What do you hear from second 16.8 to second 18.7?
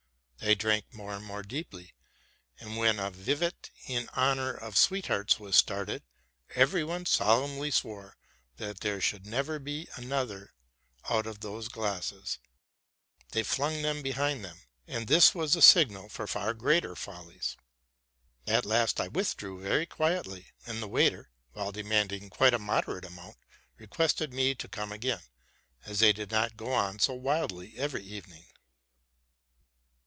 TRUTH AND FICTION far greater follies. At